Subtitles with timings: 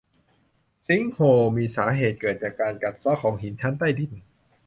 [0.85, 4.11] ซิงโฮล มีสาเหตุเกิดจากการกัดเซาะของหินชั้นใต้ดิน